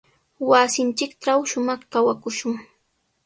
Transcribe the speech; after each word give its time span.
Wasinchiktraw 0.49 1.39
shumaq 1.49 1.81
kawakushun. 1.91 2.53